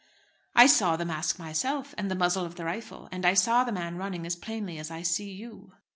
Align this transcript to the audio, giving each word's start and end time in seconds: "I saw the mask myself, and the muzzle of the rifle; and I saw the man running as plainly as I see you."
"I 0.55 0.65
saw 0.65 0.95
the 0.95 1.05
mask 1.05 1.37
myself, 1.37 1.93
and 1.95 2.09
the 2.09 2.15
muzzle 2.15 2.43
of 2.43 2.55
the 2.55 2.65
rifle; 2.65 3.07
and 3.11 3.23
I 3.23 3.35
saw 3.35 3.63
the 3.63 3.71
man 3.71 3.97
running 3.97 4.25
as 4.25 4.35
plainly 4.35 4.79
as 4.79 4.89
I 4.89 5.03
see 5.03 5.31
you." 5.31 5.73